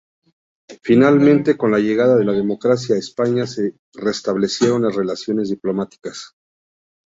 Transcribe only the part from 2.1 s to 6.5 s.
de la democracia a España se restablecieron las relaciones diplomáticas.